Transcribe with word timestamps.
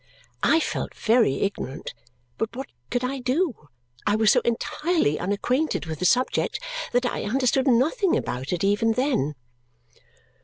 I 0.41 0.59
felt 0.59 0.95
very 0.95 1.41
ignorant, 1.41 1.93
but 2.39 2.55
what 2.55 2.69
could 2.89 3.03
I 3.03 3.19
do? 3.19 3.69
I 4.07 4.15
was 4.15 4.31
so 4.31 4.39
entirely 4.43 5.19
unacquainted 5.19 5.85
with 5.85 5.99
the 5.99 6.05
subject 6.05 6.59
that 6.91 7.05
I 7.05 7.23
understood 7.25 7.67
nothing 7.67 8.17
about 8.17 8.51
it 8.51 8.63
even 8.63 8.93
then. 8.93 9.35